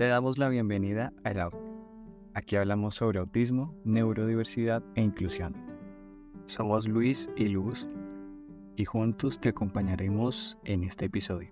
[0.00, 1.62] Te damos la bienvenida al Outcast.
[2.32, 5.54] Aquí hablamos sobre autismo, neurodiversidad e inclusión.
[6.46, 7.86] Somos Luis y Luz
[8.76, 11.50] y juntos te acompañaremos en este episodio.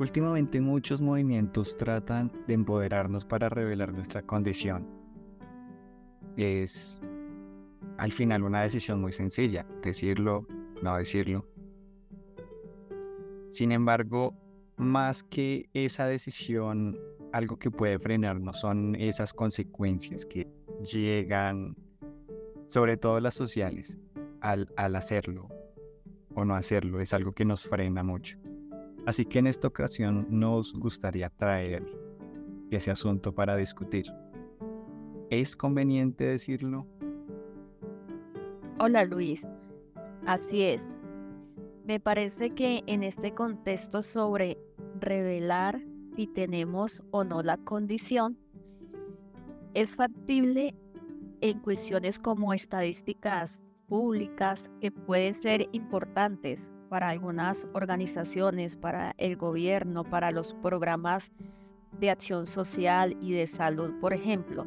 [0.00, 4.88] Últimamente muchos movimientos tratan de empoderarnos para revelar nuestra condición.
[6.36, 7.00] Es
[7.98, 10.44] al final una decisión muy sencilla, decirlo,
[10.82, 11.46] no decirlo.
[13.48, 14.34] Sin embargo,
[14.76, 16.98] más que esa decisión,
[17.32, 20.48] algo que puede frenarnos son esas consecuencias que
[20.92, 21.76] llegan,
[22.66, 23.98] sobre todo las sociales,
[24.40, 25.48] al, al hacerlo
[26.34, 27.00] o no hacerlo.
[27.00, 28.38] Es algo que nos frena mucho.
[29.06, 31.84] Así que en esta ocasión nos gustaría traer
[32.70, 34.06] ese asunto para discutir.
[35.30, 36.86] ¿Es conveniente decirlo?
[38.78, 39.46] Hola Luis,
[40.26, 40.86] así es.
[41.84, 44.56] Me parece que en este contexto sobre
[45.00, 45.82] revelar
[46.16, 48.38] si tenemos o no la condición,
[49.74, 50.74] es factible
[51.42, 60.04] en cuestiones como estadísticas públicas que pueden ser importantes para algunas organizaciones, para el gobierno,
[60.04, 61.32] para los programas
[62.00, 64.66] de acción social y de salud, por ejemplo.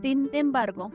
[0.00, 0.92] Sin embargo,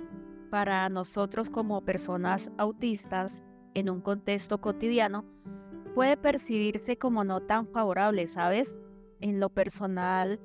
[0.50, 3.42] para nosotros como personas autistas,
[3.74, 5.26] en un contexto cotidiano
[5.96, 8.80] puede percibirse como no tan favorable, ¿sabes?
[9.22, 10.40] En lo personal,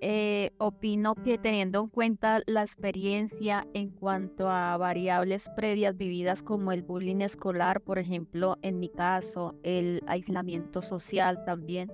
[0.00, 6.72] eh, opino que teniendo en cuenta la experiencia en cuanto a variables previas vividas como
[6.72, 11.90] el bullying escolar, por ejemplo, en mi caso, el aislamiento social también,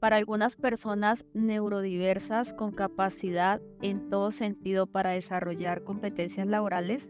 [0.00, 7.08] para algunas personas neurodiversas con capacidad en todo sentido para desarrollar competencias laborales,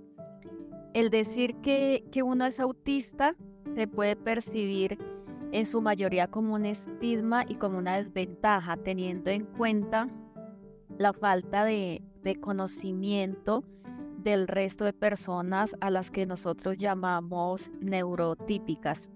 [0.94, 3.34] el decir que, uno es autista
[3.74, 4.98] se puede percibir
[5.52, 10.08] en su mayoría como un estigma y como una desventaja, teniendo en cuenta
[10.98, 13.64] la falta de, de, conocimiento
[14.18, 19.10] del resto de personas a las que nosotros llamamos neurotípicas.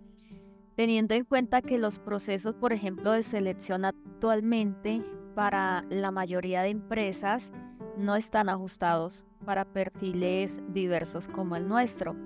[0.76, 5.04] Teniendo en cuenta que los procesos, por ejemplo, de selección actualmente
[5.34, 7.52] para la mayoría de empresas
[7.96, 12.16] no están ajustados para perfiles diversos como el nuestro.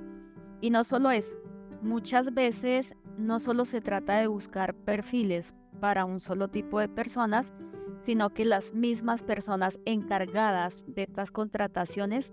[0.60, 1.36] Y no solo eso,
[1.82, 7.50] muchas veces no solo se trata de buscar perfiles para un solo tipo de personas,
[8.04, 12.32] sino que las mismas personas encargadas de estas contrataciones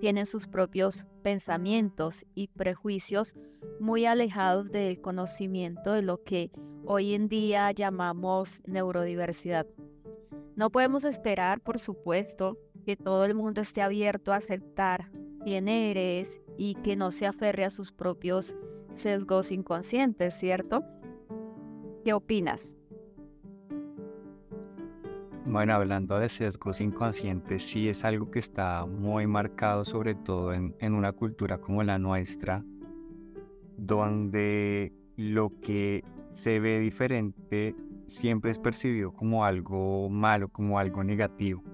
[0.00, 3.34] tienen sus propios pensamientos y prejuicios
[3.80, 6.50] muy alejados del conocimiento de lo que
[6.84, 9.66] hoy en día llamamos neurodiversidad.
[10.54, 15.10] No podemos esperar, por supuesto, que todo el mundo esté abierto a aceptar
[15.42, 18.54] quién eres y que no se aferre a sus propios
[18.94, 20.84] sesgos inconscientes, ¿cierto?
[22.04, 22.76] ¿Qué opinas?
[25.44, 30.76] Bueno, hablando de sesgos inconscientes, sí es algo que está muy marcado, sobre todo en,
[30.78, 32.64] en una cultura como la nuestra,
[33.76, 37.74] donde lo que se ve diferente
[38.06, 41.64] siempre es percibido como algo malo, como algo negativo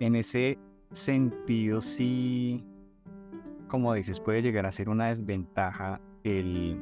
[0.00, 0.58] en ese
[0.92, 2.64] sentido sí,
[3.68, 6.78] como dices, puede llegar a ser una desventaja el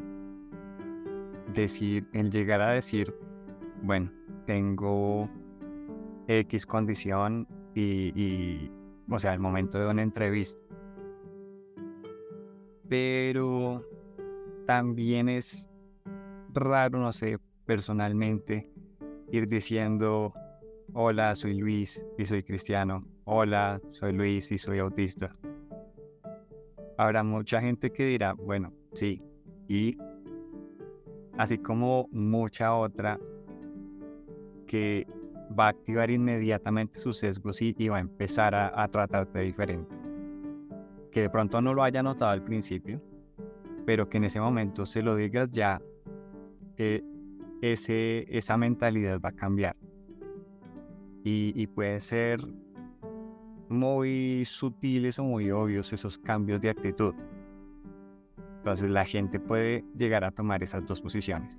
[1.53, 3.15] decir, el llegar a decir,
[3.82, 4.10] bueno,
[4.47, 5.28] tengo
[6.28, 8.71] X condición y,
[9.10, 10.60] o sea, el momento de una entrevista.
[12.88, 13.84] Pero
[14.66, 15.69] también es
[16.53, 18.71] raro, no sé, personalmente,
[19.31, 20.33] ir diciendo,
[20.99, 23.05] Hola, soy Luis y soy cristiano.
[23.25, 25.37] Hola, soy Luis y soy autista.
[26.97, 29.23] Habrá mucha gente que dirá, bueno, sí,
[29.69, 29.99] y
[31.37, 33.21] así como mucha otra
[34.67, 35.07] que
[35.53, 39.95] va a activar inmediatamente sus sesgos y, va a empezar a, tratarte diferente.
[41.13, 43.03] Que de pronto no lo haya notado al principio,
[43.84, 45.78] pero que en ese momento se lo digas ya,
[46.78, 47.03] eh,
[47.60, 49.77] ese, esa mentalidad va a cambiar
[51.28, 52.41] y, pueden ser
[53.69, 57.15] muy sutiles o muy obvios esos cambios de actitud.
[58.59, 61.57] Entonces la gente puede llegar a tomar esas dos posiciones.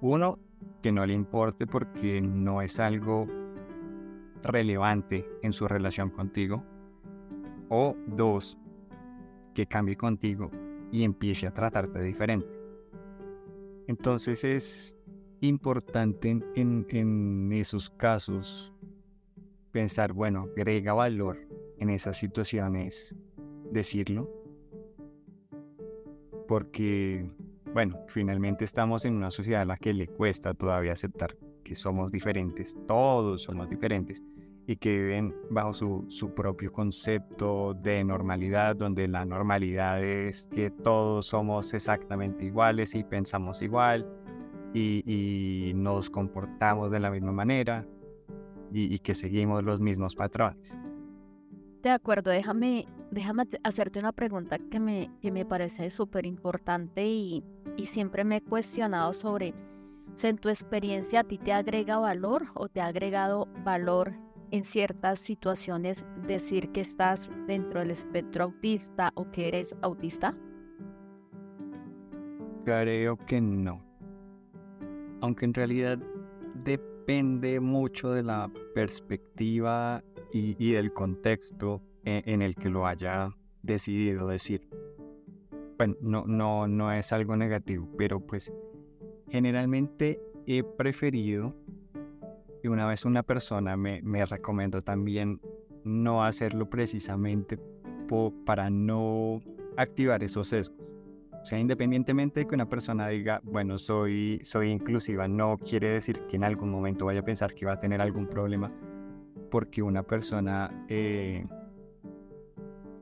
[0.00, 0.38] Uno,
[0.82, 3.26] que no le importe porque no es algo
[4.42, 6.64] relevante en su relación contigo.
[7.68, 8.56] O dos,
[9.54, 10.50] que cambie contigo
[10.90, 12.48] y empiece a tratarte diferente.
[13.86, 14.96] Entonces es
[15.40, 18.72] importante en, en esos casos
[19.70, 21.38] pensar, bueno, agrega valor
[21.78, 23.14] en esas situaciones
[23.70, 24.30] decirlo.
[26.46, 27.30] Porque,
[27.72, 32.10] bueno, finalmente estamos en una sociedad a la que le cuesta todavía aceptar que somos
[32.10, 34.22] diferentes, todos somos diferentes,
[34.66, 40.70] y que viven bajo su, su, propio concepto de normalidad, donde la normalidad es que
[40.70, 44.06] todos somos exactamente iguales y pensamos igual
[44.72, 47.84] y, y nos comportamos de la misma manera
[48.72, 50.76] y, y, que seguimos los mismos patrones.
[51.82, 57.42] De acuerdo, déjame, déjame hacerte una pregunta que me, que me parece súper importante y,
[57.76, 62.46] y siempre me he cuestionado sobre, o en tu experiencia, ¿a ti te agrega valor
[62.54, 64.12] o te ha agregado valor
[64.50, 70.36] en ciertas situaciones decir que estás dentro del espectro autista o que eres autista?
[72.64, 73.82] Creo que no.
[75.22, 75.98] Aunque en realidad
[77.10, 84.28] depende mucho de la perspectiva y, del contexto en, en, el que lo haya decidido
[84.28, 84.68] decir.
[85.76, 88.52] Bueno, no, no, no es algo negativo, pero pues
[89.28, 91.52] generalmente he preferido
[92.62, 95.40] y una vez una persona me, me recomendó también
[95.82, 97.58] no hacerlo precisamente
[98.46, 99.40] para no
[99.76, 100.79] activar esos sesgos.
[101.42, 106.20] O sea, independientemente de que una persona diga, bueno, soy, soy inclusiva, no quiere decir
[106.28, 108.70] que en algún momento vaya a pensar que va a tener algún problema
[109.50, 111.44] porque una persona eh,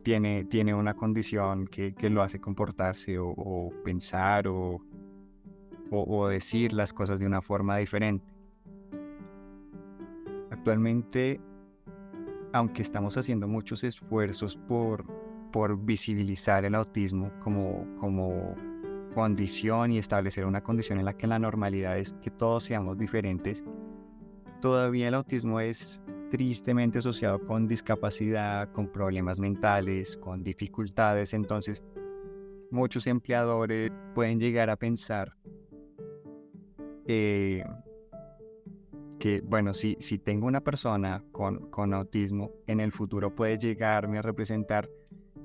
[0.03, 4.81] tiene, tiene una condición que, que lo hace comportarse o, pensar o,
[5.91, 8.27] o decir las cosas de una forma diferente.
[10.51, 11.41] Actualmente,
[12.53, 15.05] aunque estamos haciendo muchos esfuerzos por,
[15.51, 18.55] por visibilizar el autismo como, como
[19.15, 23.65] condición y establecer una condición en la que la normalidad es que todos seamos diferentes,
[24.61, 31.33] todavía el autismo es tristemente asociado con discapacidad, con problemas mentales, con dificultades.
[31.33, 31.85] Entonces,
[32.71, 35.35] muchos empleadores pueden llegar a pensar
[37.07, 37.65] eh,
[39.19, 44.19] que, bueno, si, si tengo una persona con, con autismo, en el futuro puede llegarme
[44.19, 44.89] a representar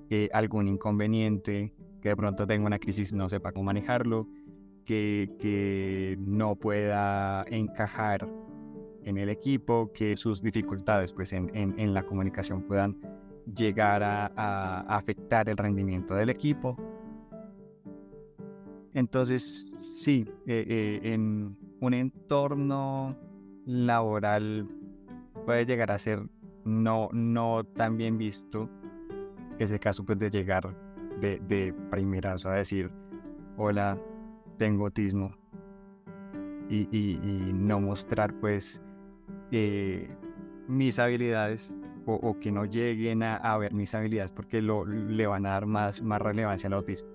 [0.10, 4.28] eh, algún inconveniente, que de pronto tenga una crisis, no sepa cómo manejarlo,
[4.86, 8.28] que, que no pueda encajar
[9.04, 12.98] en el equipo, que sus dificultades pues, en, en, la comunicación puedan
[13.46, 16.78] llegar a, a, afectar el rendimiento del equipo.
[18.94, 23.18] Entonces, sí, eh, eh, en un entorno
[23.66, 24.68] laboral
[25.46, 26.22] puede llegar a ser
[26.64, 28.70] no, no tan bien visto
[29.60, 30.76] ese caso pues de llegar
[31.20, 32.92] de, de primerazo a decir
[33.58, 34.00] hola
[34.58, 35.36] tengo autismo
[36.70, 38.82] y, y, no mostrar pues
[39.52, 40.10] eh,
[40.68, 41.74] mis habilidades
[42.06, 46.02] o, que no lleguen a, ver mis habilidades porque lo, le van a dar más,
[46.02, 47.10] más relevancia al autismo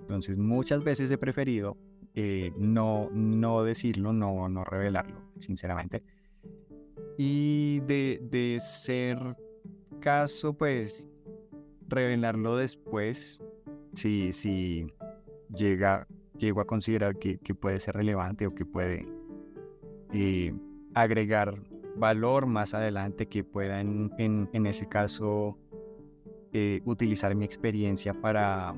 [0.00, 1.76] entonces muchas veces he preferido
[2.20, 6.02] eh, no, no decirlo, no, no revelarlo, sinceramente.
[7.16, 9.36] Y de, de ser
[10.00, 11.06] caso, pues
[11.88, 13.40] revelarlo después,
[13.94, 14.86] si, si
[15.54, 16.06] llega,
[16.36, 19.06] llego a considerar que, que puede ser relevante o que puede
[20.12, 20.54] eh,
[20.94, 21.54] agregar
[21.96, 25.58] valor más adelante, que pueda en, en, ese caso
[26.52, 28.74] eh, utilizar mi experiencia para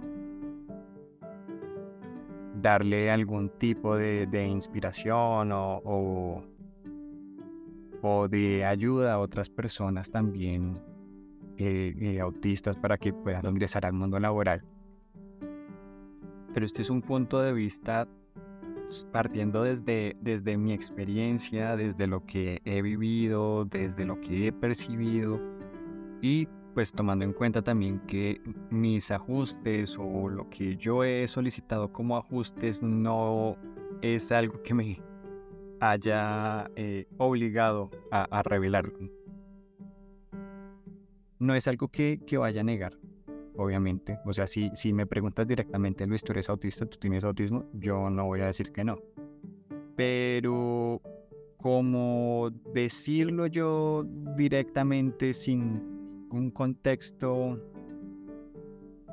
[2.54, 6.42] darle algún tipo de, inspiración o,
[8.02, 10.80] o, de ayuda a otras personas también
[11.60, 14.64] eh, eh, autistas para que puedan ingresar al mundo laboral.
[16.54, 18.08] Pero este es un punto de vista
[18.86, 24.52] pues, partiendo desde, desde mi experiencia, desde lo que he vivido, desde lo que he
[24.52, 25.38] percibido
[26.22, 28.40] y pues tomando en cuenta también que
[28.70, 33.56] mis ajustes o lo que yo he solicitado como ajustes no
[34.02, 35.02] es algo que me
[35.80, 38.92] haya eh, obligado a, revelar.
[41.40, 42.98] No es algo que, vaya a negar,
[43.56, 44.18] obviamente.
[44.26, 48.10] O sea, si, si me preguntas directamente, Luis, tú eres autista, tú tienes autismo, yo
[48.10, 48.98] no voy a decir que no.
[49.96, 51.00] Pero
[51.56, 54.04] como decirlo yo
[54.36, 57.58] directamente sin un contexto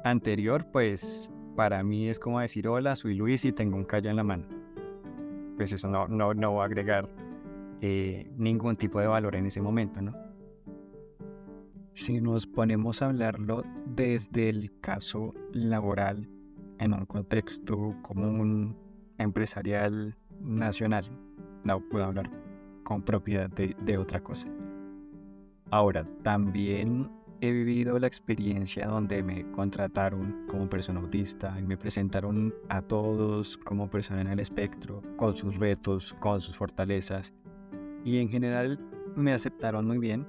[0.04, 4.18] anterior, pues para mí es como decir, hola, soy Luis y tengo un callo en
[4.18, 4.48] la mano.
[5.56, 7.10] Pues eso no, no, no va a agregar
[7.80, 10.27] eh, ningún tipo de valor en ese momento, ¿no?
[11.98, 13.64] Si nos ponemos a hablarlo
[13.96, 16.30] desde el caso laboral,
[16.78, 18.78] en un contexto común,
[19.18, 21.10] empresarial, nacional,
[21.64, 22.30] no puedo hablar
[22.84, 24.48] con propiedad de, otra cosa.
[25.72, 27.10] Ahora, también
[27.42, 33.58] he vivido la experiencia donde me contrataron como persona autista y me presentaron a todos
[33.58, 37.34] como persona en el espectro, con sus retos, con sus fortalezas.
[38.06, 38.80] Y en general
[39.16, 40.28] me aceptaron muy bien.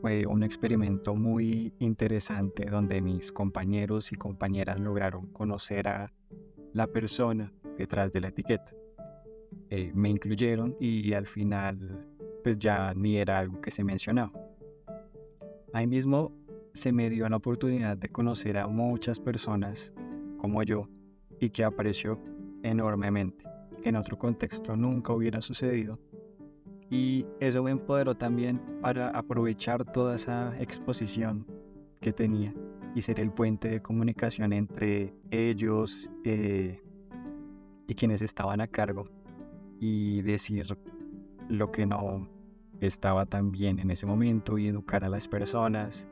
[0.00, 6.12] Fue un experimento muy interesante donde mis compañeros y compañeras lograron conocer a
[6.72, 8.72] la persona detrás de la etiqueta.
[9.70, 12.06] Eh, me incluyeron y al final
[12.42, 14.32] pues ya ni era algo que se mencionaba.
[15.72, 16.32] Ahí mismo
[16.72, 19.92] se me dio la oportunidad de conocer a muchas personas
[20.38, 20.88] como yo
[21.40, 22.20] y que aprecio
[22.62, 23.44] enormemente,
[23.82, 25.98] que en otro contexto nunca hubiera sucedido.
[26.90, 31.46] Y eso me empoderó también para aprovechar toda esa exposición
[32.00, 32.54] que tenía
[32.94, 36.80] y ser el puente de comunicación entre ellos eh,
[37.86, 39.08] y quienes estaban a cargo
[39.80, 40.78] y decir
[41.48, 42.28] lo que no
[42.80, 46.08] estaba tan bien en ese momento y educar a las personas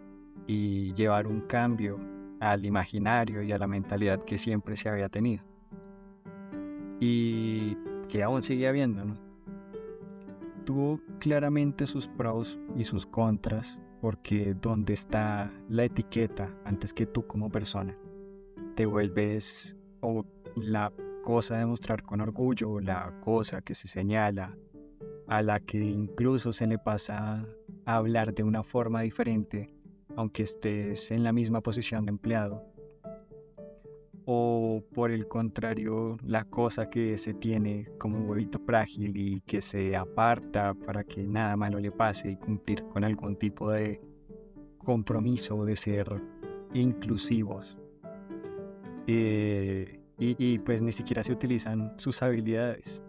[0.46, 1.98] y llevar un cambio
[2.40, 5.42] al imaginario y a la mentalidad que siempre se había tenido
[7.00, 7.76] y
[8.08, 9.04] que aún sigue habiendo.
[9.04, 9.25] ¿no?
[10.66, 17.26] Tuvo claramente sus pros y sus contras porque donde está la etiqueta antes que tú
[17.26, 17.96] como persona,
[18.74, 20.92] te vuelves o la
[21.22, 24.58] cosa de mostrar con orgullo, la cosa que se señala,
[25.28, 27.46] a la que incluso se le pasa
[27.84, 29.72] a hablar de una forma diferente,
[30.16, 32.75] aunque estés en la misma posición de empleado.
[34.28, 39.62] O por el contrario, la cosa que se tiene como un huevito frágil y que
[39.62, 44.00] se aparta para que nada malo le pase y cumplir con algún tipo de
[44.78, 46.22] compromiso de ser
[46.74, 47.78] inclusivos.
[49.06, 53.02] Eh, y, pues ni siquiera se utilizan sus habilidades.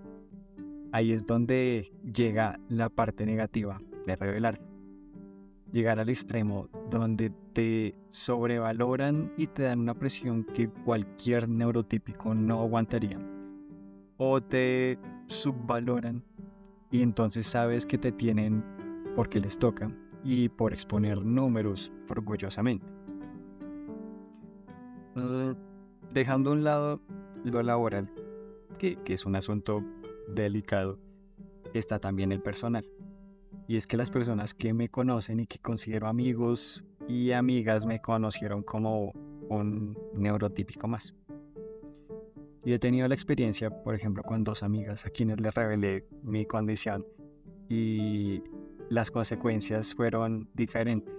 [0.91, 4.66] Ahí es donde llega la parte negativa de revelar.
[5.71, 12.61] Llegar al extremo donde te sobrevaloran y te dan una presión que cualquier neurotípico no
[12.61, 13.19] aguantaría.
[14.17, 14.97] O te
[15.27, 16.23] subvaloran
[16.89, 18.63] y entonces sabes que te tienen
[19.15, 19.91] porque les toca
[20.23, 22.85] y por exponer números orgullosamente.
[25.15, 25.51] Mm,
[26.13, 27.01] dejando a un lado
[27.43, 28.09] lo laboral,
[28.77, 29.83] que, es un asunto
[30.27, 30.99] delicado,
[31.73, 32.87] está también el personal.
[33.67, 38.01] Y es que las personas que me conocen y que considero amigos y amigas me
[38.01, 39.11] conocieron como
[39.49, 41.13] un neurotípico más.
[42.63, 46.45] Y he tenido la experiencia, por ejemplo, con dos amigas a quienes les revelé mi
[46.45, 47.05] condición
[47.69, 48.41] y
[48.89, 51.13] las consecuencias fueron diferentes.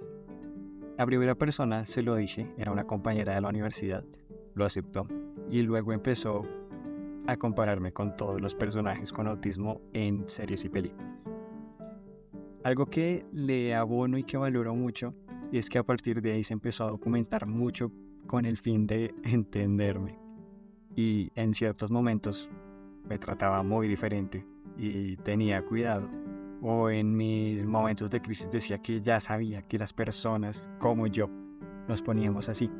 [0.96, 4.04] La primera persona, se lo dije, era una compañera de la universidad,
[4.54, 5.06] lo aceptó
[5.50, 6.46] y luego empezó
[7.26, 11.06] a compararme con todos los personajes con autismo en series y películas.
[12.68, 15.14] Algo que le abono y que valoro mucho
[15.52, 17.90] es que a partir de ahí se empezó a documentar mucho
[18.26, 20.18] con el fin de entenderme.
[20.94, 22.50] Y en ciertos momentos
[23.08, 24.46] me trataba muy diferente
[24.76, 26.10] y tenía cuidado
[26.60, 31.30] o en mis momentos de crisis decía que ya sabía que las personas como yo
[31.88, 32.70] nos poníamos así.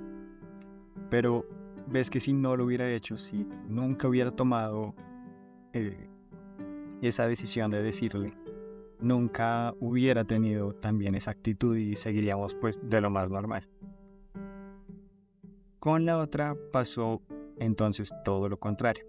[1.08, 1.46] Pero
[1.86, 4.94] ves que si no lo hubiera hecho, si nunca hubiera tomado
[5.72, 6.10] eh,
[7.00, 8.34] esa decisión de decirle,
[9.00, 13.68] nunca hubiera tenido también esa actitud y seguiríamos pues de lo más normal.
[15.78, 17.22] Con la otra pasó
[17.58, 19.04] entonces todo lo contrario.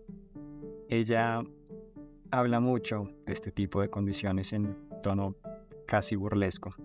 [0.88, 1.43] Ella
[2.31, 5.36] habla mucho de este tipo de condiciones en tono
[5.88, 6.75] casi burlesco.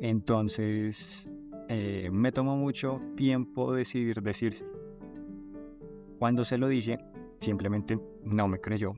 [0.00, 1.28] Entonces,
[1.68, 4.66] eh, me tomó mucho tiempo decidir decirse.
[6.18, 6.98] Cuando se lo dije,
[7.40, 8.94] simplemente no me creyó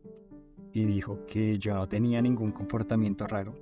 [0.75, 3.55] y dijo que yo no tenía ningún comportamiento raro,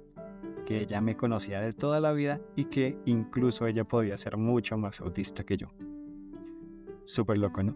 [0.64, 4.78] que ella me conocía de toda la vida y que incluso ella podía ser mucho
[4.78, 5.68] más autista que yo.
[7.04, 7.74] Súper loco, ¿no?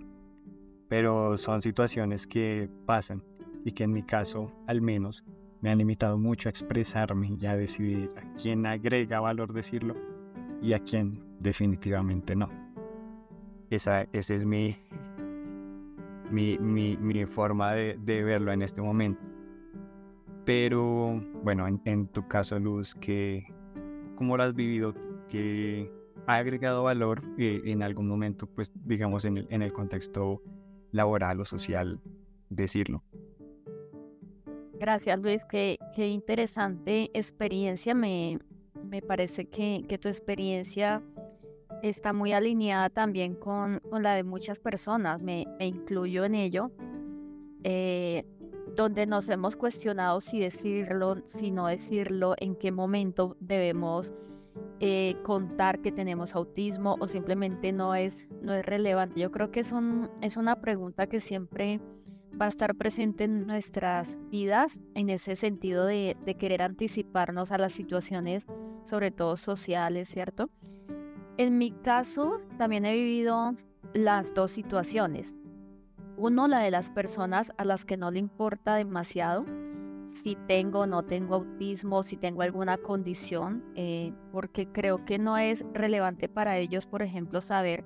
[0.88, 3.22] Pero son situaciones que pasan
[3.62, 5.22] y que en mi caso, al menos,
[5.60, 9.96] me han limitado mucho a expresarme y a decidir a quién agrega valor decirlo
[10.62, 12.48] y a quién definitivamente no.
[13.68, 14.76] Esa, esa es mi,
[16.30, 19.20] mi, mi, forma de, verlo en este momento.
[20.44, 23.46] Pero bueno, en, tu caso, Luz, que,
[24.16, 24.94] ¿cómo lo has vivido?
[25.28, 25.90] que
[26.26, 30.42] ha agregado valor eh, en algún momento, pues digamos en el, en el contexto
[30.92, 32.00] laboral o social,
[32.48, 33.02] decirlo?
[34.78, 37.94] Gracias Luis, qué, qué interesante experiencia.
[37.94, 38.38] Me,
[38.84, 41.02] me parece que, que, tu experiencia
[41.82, 46.70] está muy alineada también con, con la de muchas personas, me, me incluyo en ello,
[47.64, 48.24] eh,
[48.74, 54.14] donde nos hemos cuestionado si decirlo, si no decirlo, en qué momento debemos
[54.80, 59.20] eh, contar que tenemos autismo o simplemente no es, no es relevante.
[59.20, 61.80] Yo creo que es, un, es una pregunta que siempre
[62.40, 67.58] va a estar presente en nuestras vidas en ese sentido de, de querer anticiparnos a
[67.58, 68.44] las situaciones,
[68.84, 70.50] sobre todo sociales, ¿cierto?
[71.38, 73.54] En mi caso, también he vivido
[73.92, 75.34] las dos situaciones.
[76.16, 79.44] Uno, la de las personas a las que no le importa demasiado
[80.06, 85.36] si tengo o no tengo autismo, si tengo alguna condición, eh, porque creo que no
[85.36, 87.84] es relevante para ellos, por ejemplo, saber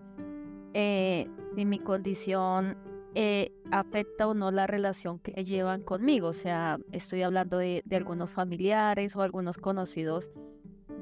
[0.75, 2.77] eh, si mi condición
[3.15, 6.29] eh, afecta o no la relación que llevan conmigo.
[6.29, 10.31] O sea, estoy hablando de, algunos familiares o algunos conocidos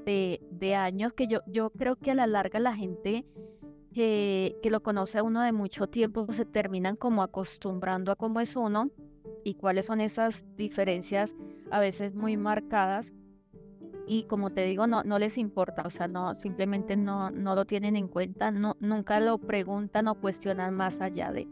[0.09, 3.27] de, de, años que yo, yo creo que a la larga la gente
[3.93, 8.41] que, que lo conoce a uno de mucho tiempo se terminan como acostumbrando a cómo
[8.41, 8.91] es uno
[9.45, 11.37] y cuáles son esas diferencias
[11.71, 13.13] a veces muy marcadas
[14.07, 17.67] y como te digo, no, no les importa, o sea, no, simplemente no, no lo
[17.67, 21.47] tienen en cuenta, no, nunca lo preguntan o cuestionan más allá de.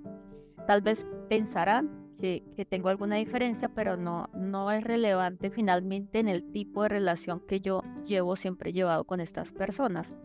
[0.67, 6.29] Tal vez pensarán que, que, tengo alguna diferencia, pero no, no es relevante finalmente en
[6.29, 10.17] el tipo de relación que yo llevo, siempre llevado con estas personas.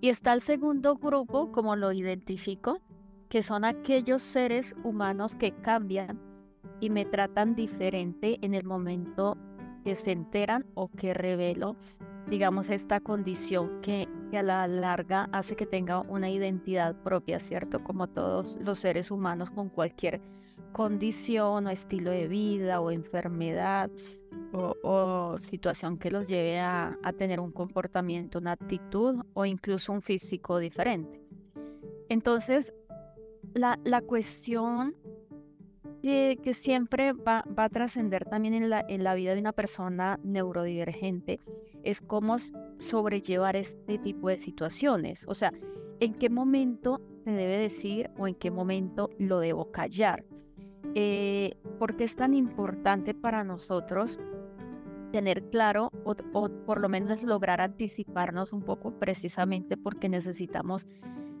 [0.00, 2.80] Y está el segundo grupo, como lo identifico,
[3.28, 6.20] que son aquellos seres humanos que cambian
[6.80, 9.36] y me tratan diferente en el momento
[9.84, 11.76] que se enteran o que revelo,
[12.28, 17.82] digamos, esta condición que, a la larga hace que tenga una identidad propia, ¿cierto?
[17.82, 20.20] Como todos los seres humanos con cualquier
[20.72, 23.90] condición o estilo de vida o enfermedad
[24.52, 30.58] o, situación que los lleve a, tener un comportamiento, una actitud o incluso un físico
[30.58, 31.20] diferente.
[32.08, 32.72] Entonces,
[33.54, 34.94] la, la cuestión
[36.02, 41.40] que siempre va, a trascender también en la, en la vida de una persona neurodivergente
[41.82, 42.36] es cómo
[42.78, 45.24] sobrellevar este tipo de situaciones.
[45.28, 45.52] O sea,
[46.00, 50.24] en qué momento se debe decir o en qué momento lo debo callar.
[51.00, 54.18] Eh, porque es tan importante para nosotros
[55.12, 60.88] tener claro o, o, por lo menos lograr anticiparnos un poco precisamente porque necesitamos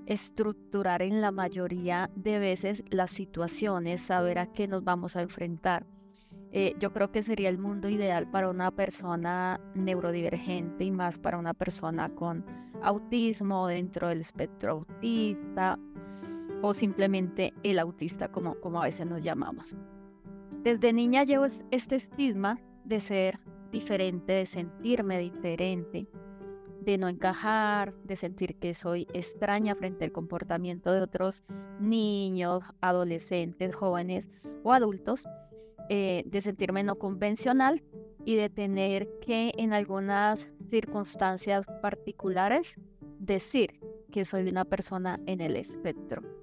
[0.06, 5.84] estructurar en la mayoría de veces las situaciones, saber a qué nos vamos a enfrentar.
[6.52, 11.36] Eh, yo creo que sería el mundo ideal para una persona neurodivergente y más para
[11.36, 12.46] una persona con
[12.80, 15.80] autismo dentro del espectro autista
[16.62, 19.76] o simplemente el autista como, como a veces nos llamamos.
[20.62, 23.38] Desde niña llevo este estigma de ser
[23.70, 26.08] diferente, de sentirme diferente,
[26.80, 31.44] de no encajar, de sentir que soy extraña frente al comportamiento de otros
[31.80, 34.30] niños, adolescentes, jóvenes
[34.64, 35.26] o adultos,
[35.90, 37.82] eh, de sentirme no convencional
[38.24, 42.74] y de tener que en algunas circunstancias particulares
[43.18, 46.37] decir que soy una persona en el espectro.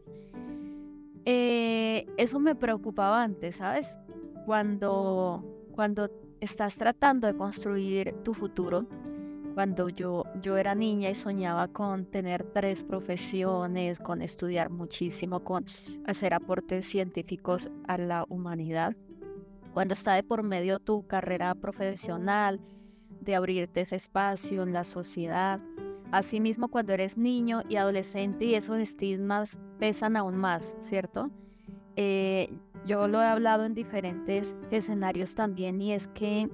[1.25, 3.97] Eh, eso me preocupaba antes, ¿sabes?
[4.45, 6.09] Cuando, cuando
[6.39, 8.87] estás tratando de construir tu futuro,
[9.55, 15.65] cuando yo, yo era niña y soñaba con tener tres profesiones, con estudiar muchísimo, con
[16.05, 18.95] hacer aportes científicos a la humanidad.
[19.73, 22.61] Cuando está de por medio tu carrera profesional,
[23.21, 25.59] de abrirte ese espacio en la sociedad.
[26.11, 31.29] Asimismo, cuando eres niño y adolescente y esos estigmas pesan aún más, ¿cierto?
[31.95, 36.49] Eh, yo lo he hablado en diferentes escenarios también y es que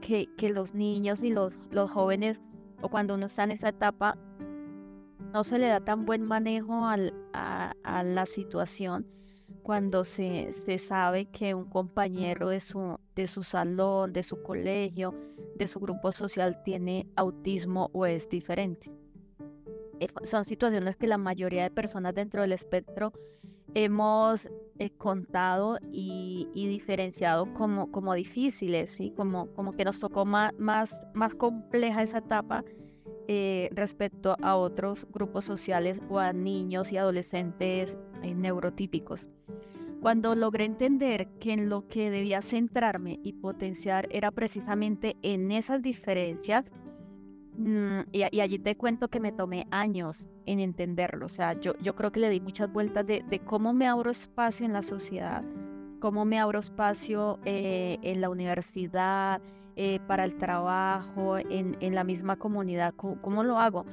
[0.00, 1.54] que, los niños y los,
[1.90, 2.40] jóvenes,
[2.80, 4.16] o cuando uno está en esa etapa,
[5.32, 6.96] no se le da tan buen manejo a,
[8.04, 9.06] la situación
[9.62, 15.14] cuando se, se, sabe que un compañero de su, de su salón, de su colegio,
[15.56, 18.92] de su grupo social tiene autismo o es diferente.
[20.00, 23.12] Eh, son situaciones que la mayoría de personas dentro del espectro
[23.74, 29.10] hemos eh, contado y, diferenciado como, como difíciles, ¿sí?
[29.10, 32.64] como, como que nos tocó más, más, más compleja esa etapa
[33.28, 39.28] eh, respecto a otros grupos sociales o a niños y adolescentes eh, neurotípicos.
[40.00, 45.82] Cuando logré entender que en lo que debía centrarme y potenciar era precisamente en esas
[45.82, 46.64] diferencias,
[47.58, 51.26] Mm, y, allí te cuento que me tomé años en entenderlo.
[51.26, 54.66] O sea, yo, yo creo que le di muchas vueltas de, cómo me abro espacio
[54.66, 55.42] en la sociedad,
[56.00, 59.40] cómo me abro espacio eh, en la universidad,
[59.76, 63.84] eh, para el trabajo, en, en la misma comunidad, ¿cómo, cómo lo hago.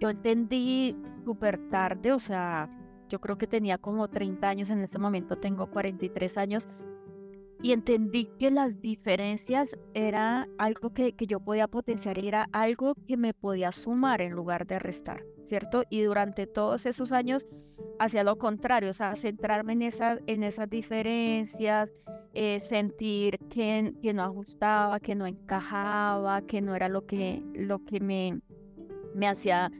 [0.00, 2.70] Yo entendí súper tarde, o sea,
[3.10, 6.68] yo creo que tenía como 30 años, en este momento tengo 43 años,
[7.62, 13.16] y entendí que las diferencias era algo que, yo podía potenciar y era algo que
[13.16, 15.84] me podía sumar en lugar de restar, ¿cierto?
[15.90, 17.46] Y durante todos esos años
[17.98, 21.90] hacia lo contrario, o sea, centrarme en esas, en esas diferencias,
[22.32, 27.84] eh, sentir que, que, no ajustaba, que no encajaba, que no era lo que, lo
[27.84, 28.40] que me,
[29.14, 29.70] me hacía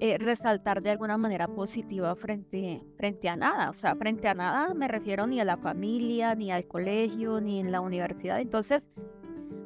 [0.00, 3.70] eh, resaltar de alguna manera positiva frente, frente a nada.
[3.70, 7.60] O sea, frente a nada me refiero ni a la familia, ni al colegio, ni
[7.60, 8.40] en la universidad.
[8.40, 8.86] Entonces,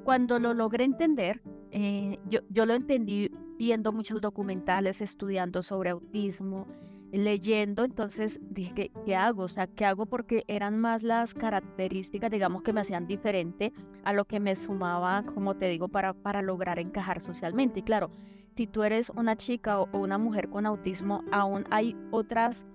[0.04, 6.66] cuando lo logré entender, eh, yo, yo lo entendí viendo muchos documentales, estudiando sobre autismo,
[7.12, 9.42] leyendo, entonces dije, ¿qué, hago?
[9.42, 10.06] O sea, ¿qué hago?
[10.06, 13.72] Porque eran más las características, digamos, que me hacían diferente
[14.04, 17.80] a lo que me sumaba, como te digo, para, para lograr encajar socialmente.
[17.80, 18.10] Y claro,
[18.56, 22.66] si tú eres una chica o, una mujer con autismo, aún hay otras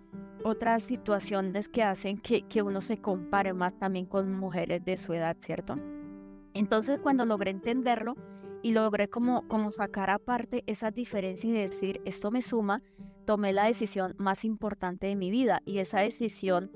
[0.44, 5.12] otras situaciones que hacen que, que uno se compare más también con mujeres de su
[5.14, 5.76] edad, ¿cierto?
[6.54, 8.16] Entonces, cuando logré entenderlo,
[8.66, 12.82] y logré como, como sacar aparte esas diferencias y decir, esto me suma,
[13.24, 16.72] tomé la decisión más importante de mi vida y esa decisión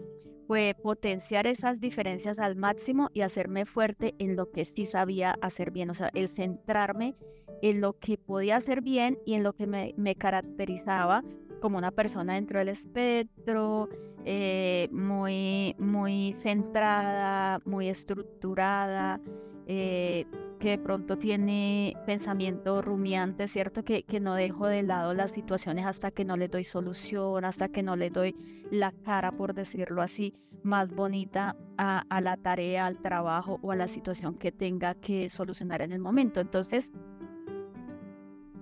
[0.50, 5.70] fue potenciar esas diferencias al máximo y hacerme fuerte en lo que sí sabía hacer
[5.70, 7.16] bien, o sea, el centrarme
[7.62, 11.24] en lo que podía hacer bien y en lo que me, me caracterizaba
[11.60, 13.89] como una persona dentro del espectro,
[14.26, 19.22] eh, muy, muy centrada, muy estructurada,
[19.67, 20.26] eh,
[20.60, 23.84] que de pronto tiene pensamiento rumiante, ¿cierto?
[23.84, 27.69] Que, que no dejo de lado las situaciones hasta que no le doy solución, hasta
[27.69, 28.36] que no le doy
[28.69, 33.76] la cara, por decirlo así, más bonita a, a la tarea, al trabajo o a
[33.76, 36.41] la situación que tenga que solucionar en el momento.
[36.41, 36.91] Entonces,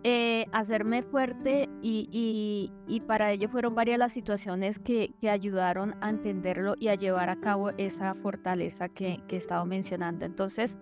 [0.09, 5.95] eh, hacerme fuerte y, y, y, para ello fueron varias las situaciones que, que, ayudaron
[5.99, 10.25] a entenderlo y a llevar a cabo esa fortaleza que, que he estado mencionando.
[10.25, 10.77] Entonces,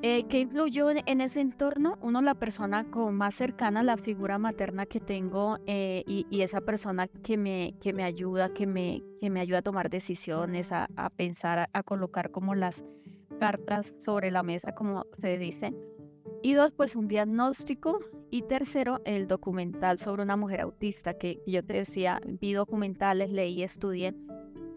[0.00, 1.98] eh, ¿Qué influyó en, ese entorno?
[2.00, 7.06] Uno, la persona como más cercana, la figura materna que tengo eh, y, esa persona
[7.06, 11.68] que me, que me ayuda, que me, que me ayuda a tomar decisiones, a, pensar,
[11.70, 12.82] a, colocar como las
[13.38, 15.74] cartas sobre la mesa, como se dice.
[16.42, 18.00] Y dos, pues un diagnóstico.
[18.30, 23.62] Y tercero, el documental sobre una mujer autista, que yo te decía, vi documentales, leí,
[23.62, 24.14] estudié.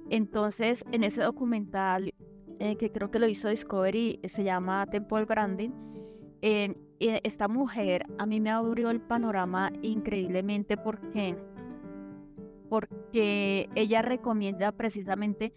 [0.09, 2.13] Entonces, en ese documental
[2.59, 5.73] eh, que creo que lo hizo Discovery, se llama Temple Grandin.
[6.41, 11.37] Eh, esta mujer a mí me abrió el panorama increíblemente porque,
[12.69, 15.53] porque ella recomienda precisamente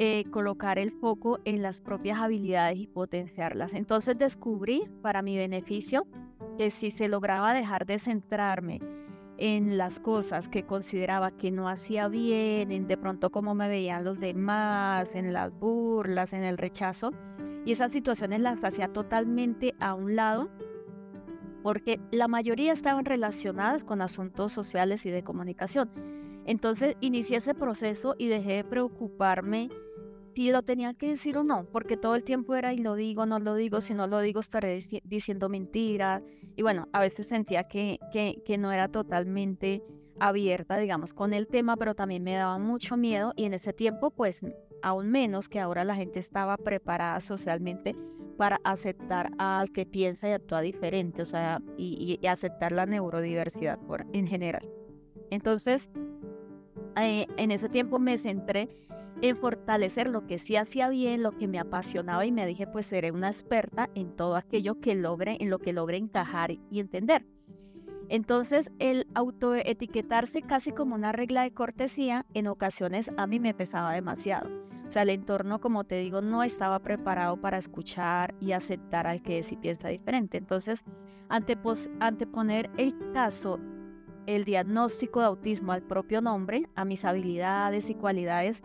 [0.00, 3.74] eh, colocar el foco en las propias habilidades y potenciarlas.
[3.74, 6.06] Entonces descubrí para mi beneficio
[6.56, 8.80] que si se lograba dejar de centrarme
[9.38, 14.04] en las cosas que consideraba que no hacía bien, en de pronto cómo me veían
[14.04, 17.12] los demás, en las burlas, en el rechazo.
[17.64, 20.48] Y esas situaciones las hacía totalmente a un lado
[21.64, 25.90] porque la mayoría estaban relacionadas con asuntos sociales y de comunicación.
[26.46, 29.70] Entonces inicié ese proceso y dejé de preocuparme
[30.38, 33.26] si lo tenía que decir o no, porque todo el tiempo era y lo digo,
[33.26, 36.22] no lo digo, si no lo digo estaré diciendo mentiras.
[36.54, 39.82] Y bueno, a veces sentía que, que, no era totalmente
[40.20, 44.12] abierta, digamos, con el tema, pero también me daba mucho miedo y en ese tiempo,
[44.12, 44.40] pues,
[44.80, 47.96] aún menos que ahora la gente estaba preparada socialmente
[48.36, 54.06] para aceptar al que piensa y actúa diferente, o sea, y, aceptar la neurodiversidad por,
[54.12, 54.70] en general.
[55.30, 55.90] Entonces,
[56.96, 58.68] eh, en ese tiempo me centré
[59.20, 62.86] en fortalecer lo que sí hacía bien, lo que me apasionaba y me dije, pues
[62.86, 67.26] seré una experta en todo aquello que logre, en lo que logre encajar y entender.
[68.08, 73.92] Entonces, el autoetiquetarse casi como una regla de cortesía, en ocasiones a mí me pesaba
[73.92, 74.48] demasiado.
[74.86, 79.20] O sea, el entorno, como te digo, no estaba preparado para escuchar y aceptar al
[79.20, 80.38] que sí piensa diferente.
[80.38, 80.84] Entonces,
[81.28, 83.60] anteponer el caso,
[84.28, 88.60] el diagnóstico de autismo al propio nombre, a mis habilidades y cualidades,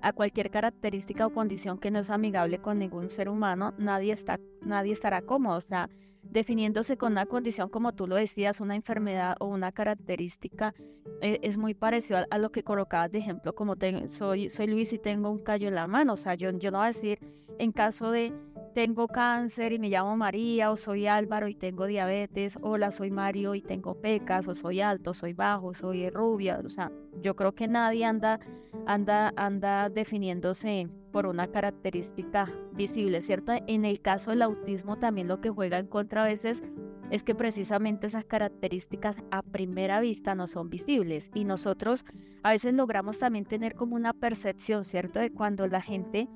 [0.00, 4.38] a cualquier característica o condición que no es amigable con ningún ser humano, nadie, está,
[4.62, 5.56] nadie estará cómodo.
[5.56, 5.90] O sea,
[6.22, 10.72] definiéndose con una condición, como tú lo decías, una enfermedad o una característica,
[11.20, 13.74] eh, es muy parecido a, lo que colocabas de ejemplo, como
[14.06, 16.12] soy, soy Luis y tengo un callo en la mano.
[16.12, 17.18] O sea, yo, yo no voy a decir
[17.58, 18.32] en caso de
[18.78, 23.56] tengo cáncer y me llamo María, o soy Álvaro y tengo diabetes, hola, soy Mario
[23.56, 26.60] y tengo pecas, o soy alto, soy bajo, soy rubia.
[26.64, 28.38] O sea, yo creo que nadie anda,
[28.86, 33.52] anda, anda definiéndose por una característica visible, ¿cierto?
[33.66, 36.62] En el caso del autismo también lo que juega en contra a veces
[37.10, 42.04] es que precisamente esas características a primera vista no son visibles y nosotros
[42.44, 45.18] a veces logramos también tener como una percepción, ¿cierto?
[45.18, 46.28] De cuando la gente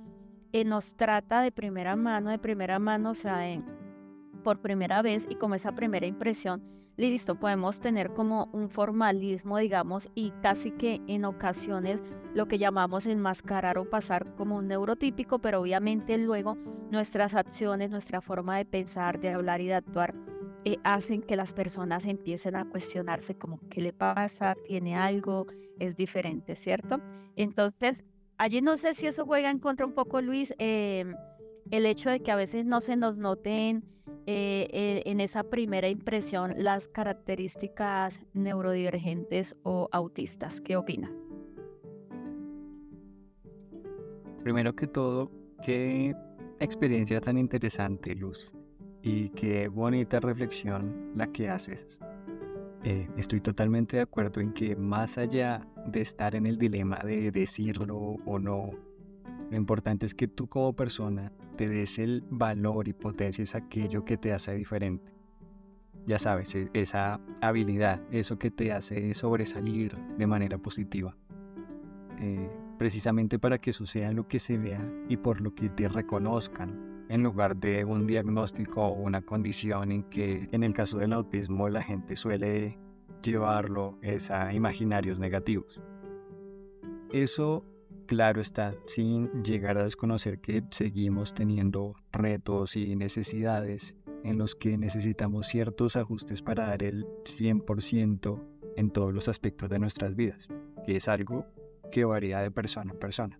[0.52, 3.40] eh, nos trata de primera mano, de primera mano, o sea,
[4.42, 6.62] por primera vez y como esa primera impresión
[6.96, 12.00] listo, podemos tener como un formalismo, digamos, y casi que en ocasiones
[12.34, 16.56] lo que llamamos enmascarar o pasar como un neurotípico, pero obviamente luego
[16.90, 20.14] nuestras acciones, nuestra forma de pensar, de hablar y de actuar
[20.64, 25.46] eh, hacen que las personas empiecen a cuestionarse como qué le pasa, tiene algo,
[25.78, 27.00] es diferente, ¿cierto?
[27.34, 28.04] Entonces,
[28.42, 31.14] allí no sé si eso juega en contra un poco, Luis, em,
[31.70, 33.84] el hecho de que a veces no se nos noten
[34.26, 40.60] eh, en esa primera impresión las características neurodivergentes o autistas.
[40.60, 41.12] ¿Qué opinas?
[44.42, 45.30] Primero que todo,
[45.62, 46.14] qué
[46.58, 48.52] experiencia tan interesante, Luz,
[49.02, 52.00] y qué bonita reflexión la que haces.
[52.84, 57.30] Eh, estoy totalmente de acuerdo en que más allá de estar en el dilema de
[57.30, 58.72] decirlo o no,
[59.50, 64.16] lo importante es que tú como persona te des el valor y potencies aquello que
[64.16, 65.12] te hace diferente.
[66.06, 71.16] Ya sabes, e, esa habilidad, eso que te hace sobresalir de manera positiva.
[72.18, 75.86] Eh, precisamente para que eso sea lo que se vea y por lo que te
[75.86, 81.12] reconozcan, en lugar de un diagnóstico o una condición en que en el caso del
[81.12, 82.78] autismo la gente suele
[83.22, 83.98] llevarlo
[84.30, 85.78] a imaginarios negativos.
[87.12, 87.66] Eso
[88.06, 93.94] claro está, sin llegar a desconocer que seguimos teniendo retos y necesidades
[94.24, 98.42] en los que necesitamos ciertos ajustes para dar el 100%
[98.78, 100.48] en todos los aspectos de nuestras vidas,
[100.86, 101.44] que es algo
[101.90, 103.38] que varía de persona a persona.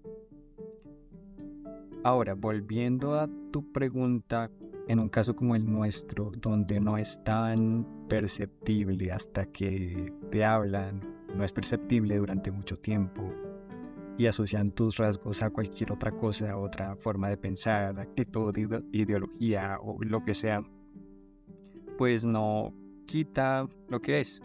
[2.05, 4.51] Ahora, volviendo a tu pregunta,
[4.89, 11.01] en un caso como el nuestro, donde no es tan perceptible hasta que te hablan,
[11.37, 13.23] no es perceptible durante mucho tiempo,
[14.19, 18.53] y asocian tus rasgos a cualquier otra cosa, otra forma de pensar, actitud,
[18.93, 20.63] ideología o lo que sea,
[21.97, 22.75] pues no
[23.07, 24.43] quita lo que es.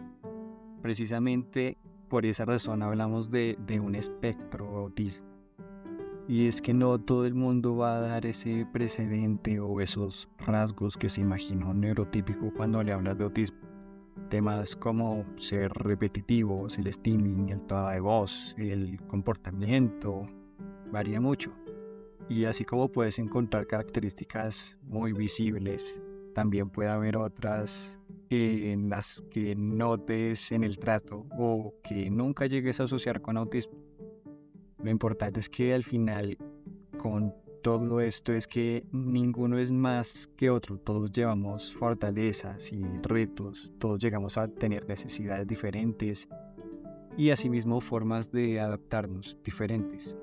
[0.82, 5.26] Precisamente por esa razón hablamos de, un espectro autista.
[6.30, 10.98] Y es que no todo el mundo va a dar ese precedente o esos rasgos
[10.98, 13.60] que se imaginó neurotípico cuando le hablas de autismo.
[14.30, 20.28] Temas como ser repetitivos, el steaming, el tono de voz, el comportamiento,
[20.92, 21.54] varía mucho.
[22.28, 26.02] Y así como puedes encontrar características muy visibles,
[26.36, 32.82] también puede haber otras en las que notes en el trato o que nunca llegues
[32.82, 33.87] a asociar con autismo.
[34.88, 36.38] Lo importante es que al final
[36.98, 43.74] con todo esto es que ninguno es más que otro, todos llevamos fortalezas y retos,
[43.80, 46.30] todos llegamos a tener necesidades diferentes
[47.18, 50.16] y asimismo formas de adaptarnos diferentes.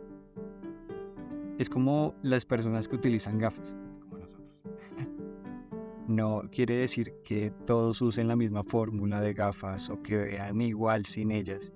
[1.58, 4.48] Es como las personas que utilizan gafas, como nosotros.
[6.08, 11.04] No quiere decir que todos usen la misma fórmula de gafas o que vean igual
[11.04, 11.74] sin ellas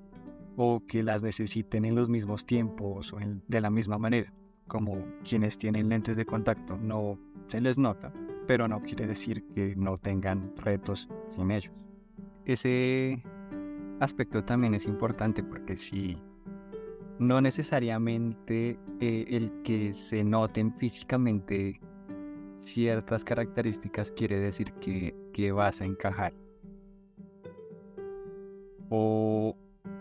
[0.60, 4.32] o que las necesiten en los mismos tiempos o de la misma manera
[4.68, 7.18] como quienes tienen lentes de contacto no
[7.48, 8.12] se les nota,
[8.46, 11.74] pero no quiere decir que no tengan retos sin ellos.
[12.44, 13.22] Ese
[14.00, 16.18] aspecto también es importante porque si
[17.18, 21.80] no necesariamente eh, el que se noten físicamente
[22.58, 26.34] ciertas características quiere decir que, que vas a encajar.
[28.90, 29.56] O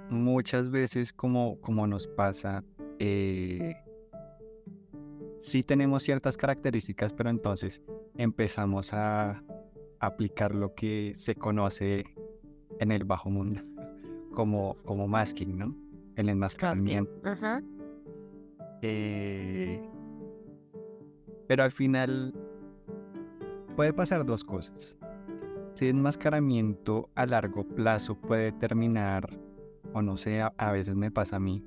[0.10, 2.64] muchas veces como, como nos pasa,
[3.00, 3.76] eh,
[5.40, 7.82] sí tenemos ciertas características, pero entonces
[8.18, 9.44] empezamos a
[10.00, 12.04] aplicar lo que se conoce
[12.80, 13.62] en el bajo mundo
[14.34, 15.76] como, como masking, ¿no?
[16.16, 17.12] El enmascaramiento.
[18.82, 19.82] Eh,
[21.48, 22.34] pero al final
[23.76, 24.98] puede pasar dos cosas.
[25.74, 29.30] Ese enmascaramiento a largo plazo puede terminar,
[29.98, 31.64] o no sé, a veces me pasa a mí,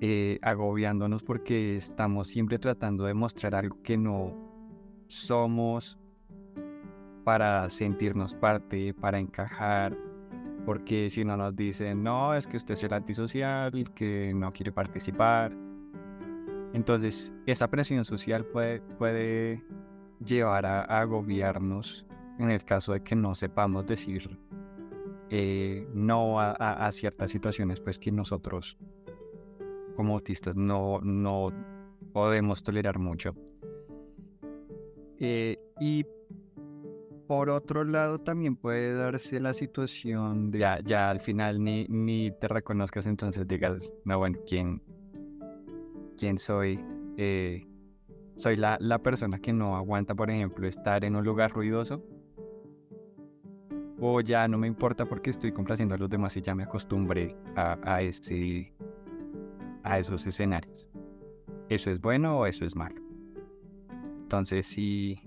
[0.00, 4.34] eh, agobiándonos porque estamos siempre tratando de mostrar algo que no
[5.06, 5.96] somos
[7.22, 9.96] para sentirnos parte, para encajar,
[10.66, 14.72] porque si no nos dicen, no, es que usted es el antisocial, que no quiere
[14.72, 15.52] participar.
[16.72, 19.62] Entonces, esa presión social puede, puede
[20.24, 22.06] llevar a, agobiarnos
[22.40, 24.36] en el caso de que no sepamos decir
[25.34, 28.76] eh, no a, ciertas situaciones pues que nosotros
[29.96, 31.48] como autistas no, no
[32.12, 33.34] podemos tolerar mucho.
[35.18, 36.04] Eh, y
[37.26, 42.30] por otro lado también puede darse la situación de ya, ya al final ni, ni
[42.32, 44.82] te reconozcas, entonces digas, no, bueno, ¿quién,
[46.18, 46.78] quién soy?
[47.16, 47.66] Eh,
[48.36, 52.04] soy la, la persona que no aguanta, por ejemplo, estar en un lugar ruidoso.
[54.04, 57.36] O ya no me importa porque estoy complaciendo a los demás y ya me acostumbré
[57.54, 58.74] a, a, ese,
[59.84, 60.88] a esos escenarios.
[61.68, 63.00] ¿Eso es bueno o eso es malo?
[64.22, 65.20] Entonces sí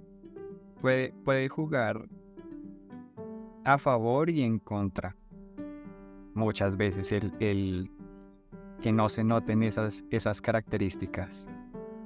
[0.81, 2.05] puede, puede jugar
[3.63, 5.15] a favor y en contra.
[6.33, 7.89] Muchas veces el, el
[8.81, 11.49] que no se noten esas, esas características.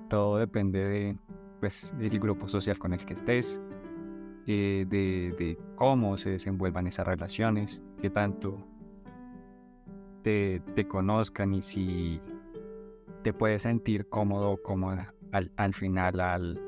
[0.07, 1.17] Todo depende de,
[1.61, 3.59] pues, del grupo social con el que estés,
[4.47, 8.57] eh, de, cómo se desenvuelvan esas relaciones, qué tanto
[10.23, 12.21] te, conozcan y si
[13.23, 16.61] te puedes sentir cómodo o cómoda al, al final al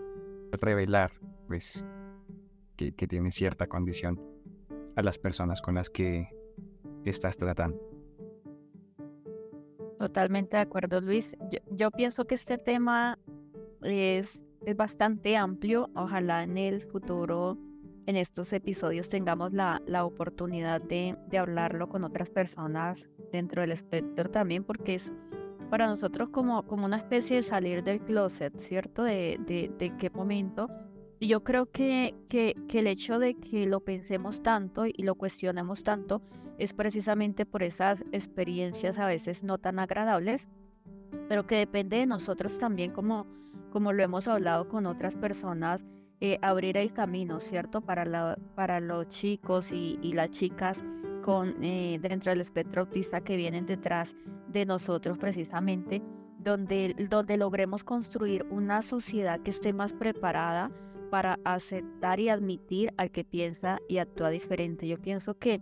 [0.52, 1.12] revelar
[1.48, 1.86] pues
[2.76, 4.20] que, que tienes cierta condición
[4.96, 6.30] a las personas con las que
[7.06, 7.92] estás tratando.
[10.02, 11.38] Totalmente de acuerdo, Luis.
[11.70, 13.20] Yo, pienso que este tema
[13.84, 15.90] es, es, bastante amplio.
[15.96, 17.58] Ojalá en el futuro,
[18.06, 23.72] en estos episodios, tengamos la, la oportunidad de, de, hablarlo con otras personas dentro del
[23.72, 25.12] espectro también, porque es
[25.70, 29.04] para nosotros como, como una especie de salir del closet, ¿cierto?
[29.04, 30.70] De, de, qué momento
[31.18, 35.14] y yo creo que, que, que, el hecho de que lo pensemos tanto y lo
[35.16, 36.24] cuestionemos tanto
[36.58, 40.50] es precisamente por esas experiencias a veces no tan agradables,
[41.28, 43.28] pero que depende de nosotros también, como,
[43.72, 45.84] como lo hemos hablado con otras personas,
[46.20, 47.82] eh, abrir el camino, ¿cierto?
[47.82, 50.84] Para, la, para los chicos y, las chicas
[51.24, 54.16] con, eh, dentro del espectro autista que vienen detrás
[54.48, 56.04] de nosotros precisamente,
[56.38, 60.72] donde, donde logremos construir una sociedad que esté más preparada
[61.10, 64.88] para aceptar y admitir al que piensa y actúa diferente.
[64.88, 65.62] Yo pienso que,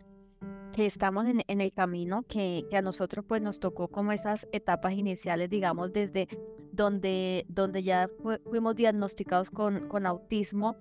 [0.71, 4.93] que estamos en, el camino que, que, a nosotros pues nos tocó como esas etapas
[4.93, 6.27] iniciales, digamos, desde
[6.71, 8.10] donde, donde ya
[8.49, 10.77] fuimos diagnosticados con, con autismo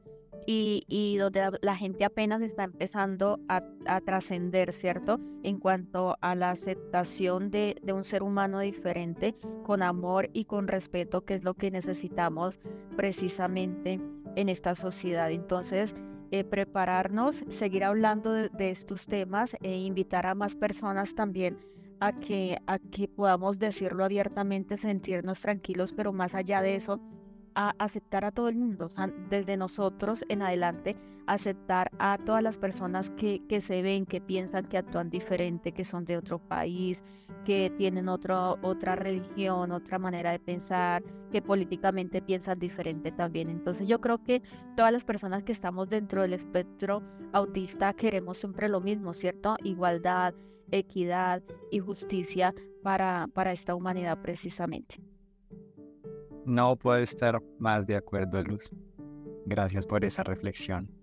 [0.46, 5.20] y, y, donde la, gente apenas está empezando a, a trascender, ¿cierto?
[5.42, 10.66] En cuanto a la aceptación de, de, un ser humano diferente, con amor y con
[10.66, 12.61] respeto, que es lo que necesitamos
[12.96, 14.01] precisamente
[14.37, 15.31] en esta sociedad.
[15.31, 15.94] Entonces,
[16.31, 21.59] eh, prepararnos, seguir hablando de, estos temas e invitar a más personas también
[22.01, 27.01] a que, a que podamos decirlo abiertamente, sentirnos tranquilos, pero más allá de eso,
[27.55, 28.88] a aceptar a todo el mundo,
[29.29, 30.97] desde nosotros en adelante,
[31.29, 35.85] aceptar a todas las personas que, que, se ven, que piensan, que actúan diferente, que
[35.85, 37.05] son de otro país,
[37.45, 43.51] que tienen otro, otra religión, otra manera de pensar, que políticamente piensan diferente también.
[43.51, 44.43] Entonces yo creo que
[44.75, 49.57] todas las personas que estamos dentro del espectro autista queremos siempre lo mismo, ¿cierto?
[49.62, 50.35] Igualdad,
[50.71, 55.03] equidad y justicia para, para esta humanidad precisamente.
[56.47, 58.71] No puedo estar más de acuerdo, Luz.
[59.45, 60.98] Gracias por esa reflexión.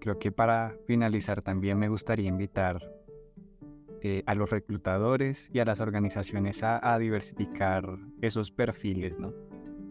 [0.00, 2.80] Creo que para finalizar también me gustaría invitar
[4.00, 9.32] eh, a los reclutadores y a las organizaciones a, diversificar esos perfiles, ¿no?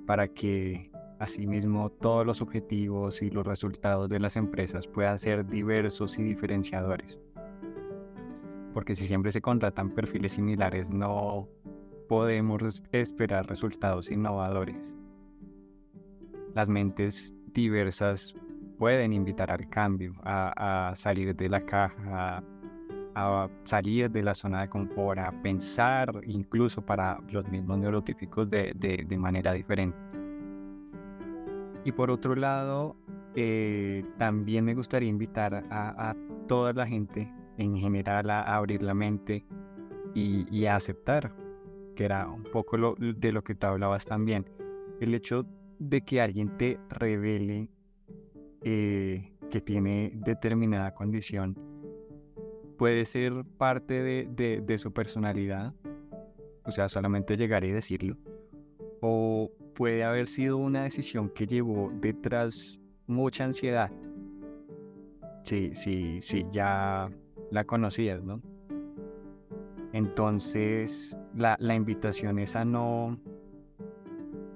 [0.06, 6.18] Para que asimismo todos los objetivos y los resultados de las empresas puedan ser diversos
[6.20, 7.20] y diferenciadores.
[8.74, 11.50] Porque si siempre se contratan perfiles similares, no
[12.08, 14.96] podemos esperar resultados innovadores.
[16.54, 18.34] Las mentes diversas
[18.78, 22.44] pueden invitar al cambio, a, salir de la caja,
[23.16, 29.06] a, salir de la zona de confort, a pensar incluso para los mismos neurotípicos de,
[29.18, 29.98] manera diferente.
[31.84, 32.96] Y por otro lado,
[33.36, 36.16] eh, también me gustaría invitar a,
[36.48, 39.46] toda la gente en general a, abrir la mente
[40.14, 41.34] y a aceptar
[41.98, 44.46] que era un poco lo, de lo que te hablabas también.
[45.02, 45.46] El hecho
[45.80, 47.70] de que alguien te revele
[48.64, 51.58] eh, que tiene determinada condición
[52.78, 55.74] puede ser parte de, de, su personalidad,
[56.64, 58.18] o sea, solamente llegar y decirlo,
[59.02, 63.92] o puede haber sido una decisión que llevó detrás mucha ansiedad.
[65.44, 67.10] Sí, sí, sí, ya
[67.52, 68.42] la conocías, ¿no?
[69.94, 73.18] Entonces, la, invitación es a no,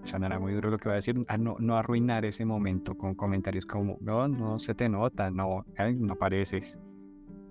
[0.03, 3.15] sonará muy duro lo que voy a decir, a no, no arruinar ese momento con
[3.15, 6.79] comentarios como, no, no se te nota, no, no pareces,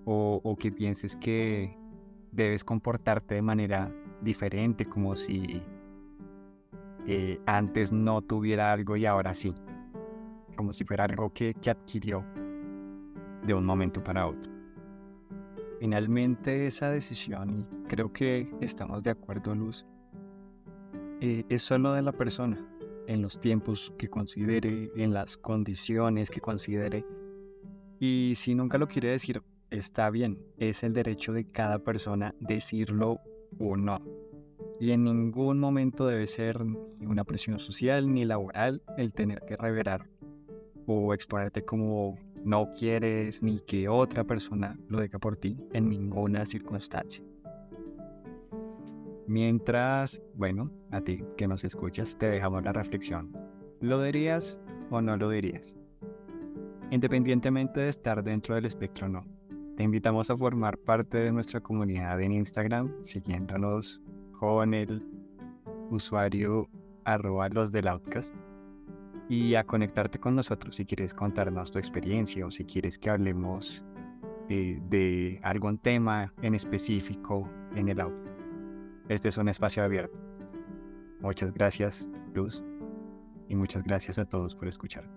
[0.05, 1.77] o, que pienses que
[2.31, 5.61] debes comportarte de manera diferente, como si
[7.07, 9.53] eh, antes no tuviera algo y ahora sí,
[10.55, 12.25] como si fuera algo que, que adquirió
[13.43, 14.51] de un momento para otro.
[15.79, 19.85] Finalmente esa decisión, y creo que estamos de acuerdo, Luz,
[21.21, 22.57] eh, es solo de la persona,
[23.07, 27.05] en los tiempos que considere, en las condiciones que considere.
[27.99, 33.19] Y si nunca lo quiere decir, está bien, es el derecho de cada persona decirlo
[33.59, 34.01] o no.
[34.79, 39.55] Y en ningún momento debe ser ni una presión social ni laboral el tener que
[39.55, 40.09] revelar
[40.87, 46.45] o exponerte como no quieres ni que otra persona lo diga por ti en ninguna
[46.45, 47.23] circunstancia.
[49.31, 53.31] Mientras, bueno, a ti que nos escuchas, te dejamos la reflexión.
[53.79, 54.59] ¿Lo dirías
[54.89, 55.73] o no lo dirías?
[56.89, 59.25] Independientemente de estar dentro del espectro o no,
[59.77, 64.01] te invitamos a formar parte de nuestra comunidad en Instagram, siguiéndonos
[64.37, 65.01] con el
[65.91, 66.67] usuario
[67.05, 68.35] arroba los del Outcast
[69.29, 73.81] y a conectarte con nosotros si quieres contarnos tu experiencia o si quieres que hablemos
[74.49, 78.30] de, de algún tema en específico en el Outcast.
[79.09, 80.17] Este es un espacio abierto.
[81.19, 82.63] Muchas gracias, Luz,
[83.47, 85.09] y muchas gracias a todos por escuchar.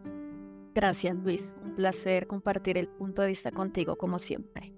[0.74, 1.56] Gracias, Luis.
[1.64, 4.73] Un placer compartir el punto de vista contigo como siempre.